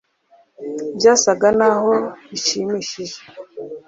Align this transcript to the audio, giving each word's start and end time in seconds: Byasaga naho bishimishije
Byasaga 0.97 1.47
naho 1.59 1.91
bishimishije 2.29 3.19